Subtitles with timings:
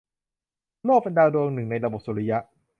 [0.85, 2.37] โลกเป็นดาวดวงหนึ่ง ในระบบสุริยะ